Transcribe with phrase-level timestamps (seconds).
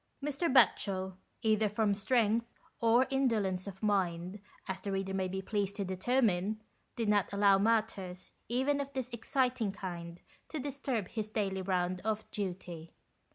[0.23, 0.51] Mr.
[0.51, 2.47] Batchel, either from strength
[2.79, 6.59] or indolence of mind, as the reader may be pleased to determine,
[6.95, 10.19] did not allow matters even of this exciting kind,
[10.49, 12.95] to disturb his daily round of duty.